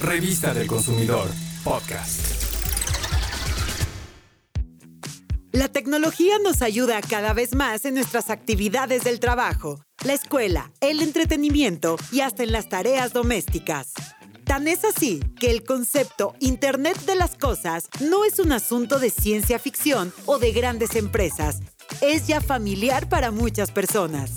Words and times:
Revista 0.00 0.54
del 0.54 0.68
Consumidor, 0.68 1.28
podcast. 1.64 2.20
La 5.50 5.66
tecnología 5.66 6.38
nos 6.38 6.62
ayuda 6.62 7.00
cada 7.00 7.32
vez 7.32 7.56
más 7.56 7.84
en 7.84 7.94
nuestras 7.94 8.30
actividades 8.30 9.02
del 9.02 9.18
trabajo, 9.18 9.80
la 10.04 10.12
escuela, 10.12 10.70
el 10.80 11.02
entretenimiento 11.02 11.96
y 12.12 12.20
hasta 12.20 12.44
en 12.44 12.52
las 12.52 12.68
tareas 12.68 13.12
domésticas. 13.12 13.92
Tan 14.44 14.68
es 14.68 14.84
así 14.84 15.18
que 15.40 15.50
el 15.50 15.64
concepto 15.64 16.34
Internet 16.38 16.98
de 17.04 17.16
las 17.16 17.34
Cosas 17.34 17.88
no 18.00 18.24
es 18.24 18.38
un 18.38 18.52
asunto 18.52 19.00
de 19.00 19.10
ciencia 19.10 19.58
ficción 19.58 20.12
o 20.26 20.38
de 20.38 20.52
grandes 20.52 20.94
empresas, 20.94 21.58
es 22.00 22.28
ya 22.28 22.40
familiar 22.40 23.08
para 23.08 23.32
muchas 23.32 23.72
personas. 23.72 24.30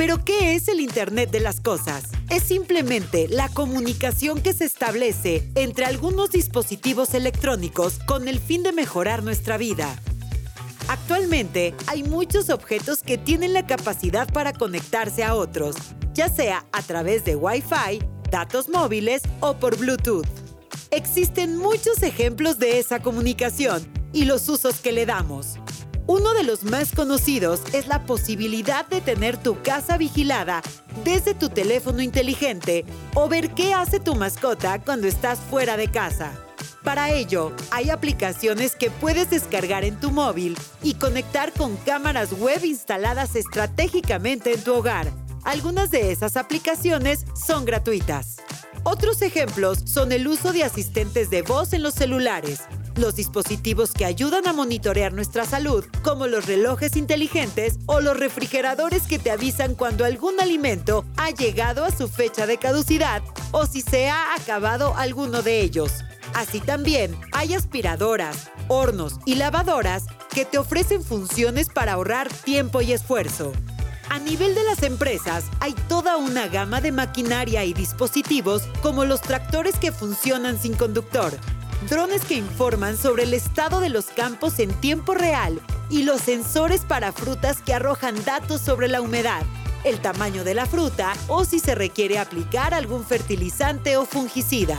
Pero 0.00 0.24
¿qué 0.24 0.54
es 0.54 0.68
el 0.68 0.80
Internet 0.80 1.30
de 1.30 1.40
las 1.40 1.60
Cosas? 1.60 2.04
Es 2.30 2.44
simplemente 2.44 3.28
la 3.28 3.50
comunicación 3.50 4.40
que 4.40 4.54
se 4.54 4.64
establece 4.64 5.46
entre 5.56 5.84
algunos 5.84 6.30
dispositivos 6.30 7.12
electrónicos 7.12 7.98
con 8.06 8.26
el 8.26 8.40
fin 8.40 8.62
de 8.62 8.72
mejorar 8.72 9.22
nuestra 9.22 9.58
vida. 9.58 9.94
Actualmente 10.88 11.74
hay 11.86 12.02
muchos 12.02 12.48
objetos 12.48 13.02
que 13.02 13.18
tienen 13.18 13.52
la 13.52 13.66
capacidad 13.66 14.26
para 14.32 14.54
conectarse 14.54 15.22
a 15.22 15.34
otros, 15.34 15.76
ya 16.14 16.30
sea 16.30 16.64
a 16.72 16.80
través 16.80 17.26
de 17.26 17.36
Wi-Fi, 17.36 18.02
datos 18.30 18.70
móviles 18.70 19.20
o 19.40 19.58
por 19.58 19.76
Bluetooth. 19.76 20.24
Existen 20.90 21.58
muchos 21.58 22.02
ejemplos 22.02 22.58
de 22.58 22.78
esa 22.78 23.02
comunicación 23.02 23.86
y 24.14 24.24
los 24.24 24.48
usos 24.48 24.80
que 24.80 24.92
le 24.92 25.04
damos. 25.04 25.58
Uno 26.12 26.34
de 26.34 26.42
los 26.42 26.64
más 26.64 26.90
conocidos 26.90 27.60
es 27.72 27.86
la 27.86 28.04
posibilidad 28.04 28.84
de 28.84 29.00
tener 29.00 29.36
tu 29.36 29.62
casa 29.62 29.96
vigilada 29.96 30.60
desde 31.04 31.34
tu 31.34 31.50
teléfono 31.50 32.02
inteligente 32.02 32.84
o 33.14 33.28
ver 33.28 33.50
qué 33.50 33.74
hace 33.74 34.00
tu 34.00 34.16
mascota 34.16 34.80
cuando 34.80 35.06
estás 35.06 35.38
fuera 35.38 35.76
de 35.76 35.86
casa. 35.86 36.32
Para 36.82 37.12
ello, 37.12 37.52
hay 37.70 37.90
aplicaciones 37.90 38.74
que 38.74 38.90
puedes 38.90 39.30
descargar 39.30 39.84
en 39.84 40.00
tu 40.00 40.10
móvil 40.10 40.58
y 40.82 40.94
conectar 40.94 41.52
con 41.52 41.76
cámaras 41.76 42.32
web 42.32 42.64
instaladas 42.64 43.36
estratégicamente 43.36 44.52
en 44.52 44.64
tu 44.64 44.74
hogar. 44.74 45.12
Algunas 45.44 45.92
de 45.92 46.10
esas 46.10 46.36
aplicaciones 46.36 47.24
son 47.36 47.64
gratuitas. 47.64 48.38
Otros 48.82 49.22
ejemplos 49.22 49.78
son 49.84 50.10
el 50.10 50.26
uso 50.26 50.52
de 50.52 50.64
asistentes 50.64 51.30
de 51.30 51.42
voz 51.42 51.72
en 51.72 51.84
los 51.84 51.94
celulares, 51.94 52.62
los 52.96 53.16
dispositivos 53.16 53.92
que 53.92 54.04
ayudan 54.04 54.46
a 54.46 54.52
monitorear 54.52 55.12
nuestra 55.12 55.44
salud, 55.44 55.84
como 56.02 56.26
los 56.26 56.46
relojes 56.46 56.96
inteligentes 56.96 57.78
o 57.86 58.00
los 58.00 58.18
refrigeradores 58.18 59.02
que 59.02 59.18
te 59.18 59.30
avisan 59.30 59.74
cuando 59.74 60.04
algún 60.04 60.40
alimento 60.40 61.04
ha 61.16 61.30
llegado 61.30 61.84
a 61.84 61.90
su 61.90 62.08
fecha 62.08 62.46
de 62.46 62.58
caducidad 62.58 63.22
o 63.52 63.66
si 63.66 63.80
se 63.82 64.08
ha 64.08 64.34
acabado 64.34 64.94
alguno 64.96 65.42
de 65.42 65.60
ellos. 65.60 66.04
Así 66.34 66.60
también 66.60 67.16
hay 67.32 67.54
aspiradoras, 67.54 68.50
hornos 68.68 69.18
y 69.24 69.34
lavadoras 69.34 70.04
que 70.32 70.44
te 70.44 70.58
ofrecen 70.58 71.02
funciones 71.02 71.68
para 71.68 71.92
ahorrar 71.92 72.28
tiempo 72.28 72.80
y 72.80 72.92
esfuerzo. 72.92 73.52
A 74.10 74.18
nivel 74.18 74.56
de 74.56 74.64
las 74.64 74.82
empresas, 74.82 75.44
hay 75.60 75.72
toda 75.88 76.16
una 76.16 76.48
gama 76.48 76.80
de 76.80 76.90
maquinaria 76.90 77.64
y 77.64 77.72
dispositivos 77.72 78.62
como 78.82 79.04
los 79.04 79.20
tractores 79.20 79.76
que 79.76 79.92
funcionan 79.92 80.58
sin 80.58 80.74
conductor, 80.74 81.32
drones 81.88 82.24
que 82.24 82.34
informan 82.34 82.96
sobre 82.96 83.24
el 83.24 83.34
estado 83.34 83.80
de 83.80 83.88
los 83.88 84.06
campos 84.06 84.58
en 84.58 84.72
tiempo 84.80 85.14
real 85.14 85.60
y 85.88 86.02
los 86.02 86.20
sensores 86.20 86.82
para 86.82 87.12
frutas 87.12 87.62
que 87.62 87.74
arrojan 87.74 88.22
datos 88.24 88.60
sobre 88.60 88.88
la 88.88 89.00
humedad, 89.00 89.42
el 89.84 90.00
tamaño 90.00 90.44
de 90.44 90.54
la 90.54 90.66
fruta 90.66 91.14
o 91.28 91.44
si 91.44 91.58
se 91.58 91.74
requiere 91.74 92.18
aplicar 92.18 92.74
algún 92.74 93.04
fertilizante 93.04 93.96
o 93.96 94.04
fungicida. 94.04 94.78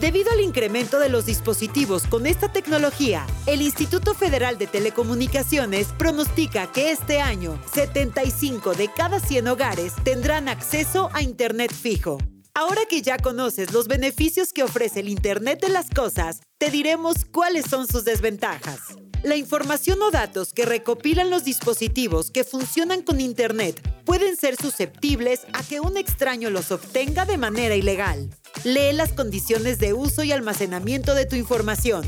Debido 0.00 0.30
al 0.32 0.40
incremento 0.40 0.98
de 0.98 1.10
los 1.10 1.26
dispositivos 1.26 2.06
con 2.06 2.26
esta 2.26 2.50
tecnología, 2.50 3.26
el 3.44 3.60
Instituto 3.60 4.14
Federal 4.14 4.56
de 4.56 4.66
Telecomunicaciones 4.66 5.88
pronostica 5.98 6.72
que 6.72 6.90
este 6.90 7.20
año 7.20 7.60
75 7.74 8.72
de 8.72 8.90
cada 8.96 9.20
100 9.20 9.48
hogares 9.48 9.92
tendrán 10.02 10.48
acceso 10.48 11.10
a 11.12 11.20
Internet 11.20 11.74
fijo. 11.74 12.16
Ahora 12.60 12.82
que 12.84 13.00
ya 13.00 13.16
conoces 13.16 13.72
los 13.72 13.88
beneficios 13.88 14.52
que 14.52 14.62
ofrece 14.62 15.00
el 15.00 15.08
Internet 15.08 15.62
de 15.62 15.70
las 15.70 15.88
Cosas, 15.88 16.42
te 16.58 16.70
diremos 16.70 17.24
cuáles 17.24 17.64
son 17.64 17.86
sus 17.86 18.04
desventajas. 18.04 18.80
La 19.22 19.36
información 19.36 20.02
o 20.02 20.10
datos 20.10 20.52
que 20.52 20.66
recopilan 20.66 21.30
los 21.30 21.42
dispositivos 21.42 22.30
que 22.30 22.44
funcionan 22.44 23.00
con 23.00 23.18
Internet 23.18 23.80
pueden 24.04 24.36
ser 24.36 24.56
susceptibles 24.56 25.46
a 25.54 25.62
que 25.62 25.80
un 25.80 25.96
extraño 25.96 26.50
los 26.50 26.70
obtenga 26.70 27.24
de 27.24 27.38
manera 27.38 27.76
ilegal. 27.76 28.28
Lee 28.64 28.92
las 28.92 29.14
condiciones 29.14 29.78
de 29.78 29.94
uso 29.94 30.22
y 30.22 30.30
almacenamiento 30.30 31.14
de 31.14 31.24
tu 31.24 31.36
información. 31.36 32.04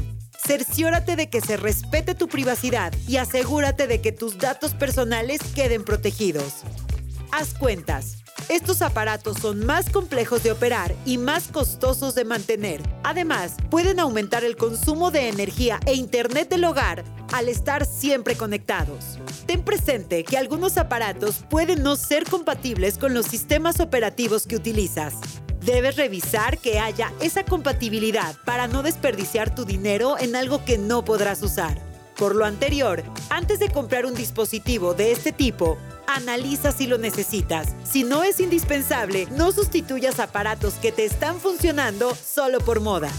Cerciórate 0.46 1.16
de 1.16 1.30
que 1.30 1.40
se 1.40 1.56
respete 1.56 2.14
tu 2.14 2.28
privacidad 2.28 2.92
y 3.08 3.16
asegúrate 3.16 3.86
de 3.86 4.02
que 4.02 4.12
tus 4.12 4.36
datos 4.36 4.74
personales 4.74 5.40
queden 5.54 5.82
protegidos. 5.82 6.56
Haz 7.30 7.54
cuentas. 7.54 8.21
Estos 8.52 8.82
aparatos 8.82 9.38
son 9.40 9.64
más 9.64 9.88
complejos 9.88 10.42
de 10.42 10.52
operar 10.52 10.94
y 11.06 11.16
más 11.16 11.48
costosos 11.48 12.14
de 12.14 12.26
mantener. 12.26 12.82
Además, 13.02 13.56
pueden 13.70 13.98
aumentar 13.98 14.44
el 14.44 14.58
consumo 14.58 15.10
de 15.10 15.30
energía 15.30 15.80
e 15.86 15.94
internet 15.94 16.50
del 16.50 16.64
hogar 16.64 17.02
al 17.32 17.48
estar 17.48 17.86
siempre 17.86 18.36
conectados. 18.36 19.18
Ten 19.46 19.64
presente 19.64 20.22
que 20.22 20.36
algunos 20.36 20.76
aparatos 20.76 21.46
pueden 21.48 21.82
no 21.82 21.96
ser 21.96 22.24
compatibles 22.24 22.98
con 22.98 23.14
los 23.14 23.24
sistemas 23.24 23.80
operativos 23.80 24.46
que 24.46 24.56
utilizas. 24.56 25.14
Debes 25.64 25.96
revisar 25.96 26.58
que 26.58 26.78
haya 26.78 27.10
esa 27.22 27.46
compatibilidad 27.46 28.36
para 28.44 28.66
no 28.66 28.82
desperdiciar 28.82 29.54
tu 29.54 29.64
dinero 29.64 30.18
en 30.18 30.36
algo 30.36 30.62
que 30.66 30.76
no 30.76 31.06
podrás 31.06 31.42
usar. 31.42 31.91
Por 32.22 32.36
lo 32.36 32.44
anterior, 32.44 33.02
antes 33.30 33.58
de 33.58 33.68
comprar 33.68 34.06
un 34.06 34.14
dispositivo 34.14 34.94
de 34.94 35.10
este 35.10 35.32
tipo, 35.32 35.76
analiza 36.06 36.70
si 36.70 36.86
lo 36.86 36.96
necesitas. 36.96 37.74
Si 37.82 38.04
no 38.04 38.22
es 38.22 38.38
indispensable, 38.38 39.26
no 39.32 39.50
sustituyas 39.50 40.20
aparatos 40.20 40.74
que 40.74 40.92
te 40.92 41.04
están 41.04 41.40
funcionando 41.40 42.14
solo 42.14 42.60
por 42.60 42.78
moda. 42.78 43.10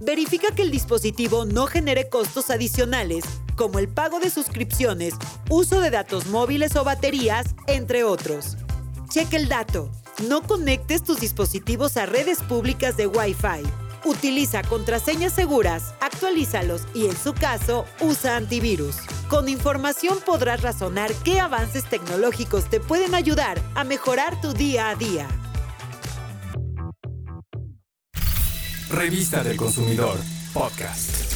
Verifica 0.00 0.54
que 0.54 0.62
el 0.62 0.70
dispositivo 0.70 1.44
no 1.44 1.66
genere 1.66 2.08
costos 2.08 2.48
adicionales, 2.48 3.24
como 3.56 3.78
el 3.78 3.90
pago 3.90 4.20
de 4.20 4.30
suscripciones, 4.30 5.12
uso 5.50 5.82
de 5.82 5.90
datos 5.90 6.24
móviles 6.28 6.76
o 6.76 6.82
baterías, 6.82 7.44
entre 7.66 8.04
otros. 8.04 8.56
Cheque 9.10 9.36
el 9.36 9.48
dato. 9.48 9.90
No 10.30 10.40
conectes 10.40 11.04
tus 11.04 11.20
dispositivos 11.20 11.98
a 11.98 12.06
redes 12.06 12.38
públicas 12.38 12.96
de 12.96 13.06
Wi-Fi. 13.06 13.89
Utiliza 14.04 14.62
contraseñas 14.62 15.32
seguras, 15.32 15.94
actualízalos 16.00 16.86
y 16.94 17.06
en 17.06 17.16
su 17.16 17.34
caso, 17.34 17.84
usa 18.00 18.36
antivirus. 18.36 18.96
Con 19.28 19.48
información 19.48 20.18
podrás 20.24 20.62
razonar 20.62 21.12
qué 21.24 21.40
avances 21.40 21.84
tecnológicos 21.84 22.68
te 22.70 22.80
pueden 22.80 23.14
ayudar 23.14 23.60
a 23.74 23.84
mejorar 23.84 24.40
tu 24.40 24.52
día 24.52 24.88
a 24.88 24.94
día. 24.94 25.28
Revista 28.90 29.44
del 29.44 29.56
Consumidor, 29.56 30.18
podcast. 30.52 31.29